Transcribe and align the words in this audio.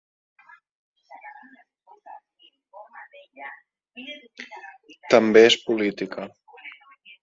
També 5.15 5.43
és 5.51 5.61
política. 5.69 6.31